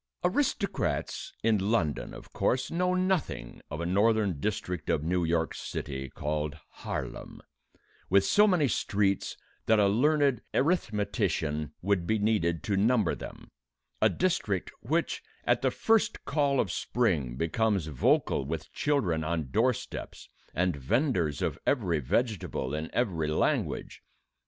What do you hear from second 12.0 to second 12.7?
be needed